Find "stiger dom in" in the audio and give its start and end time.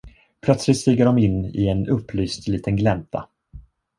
0.77-1.45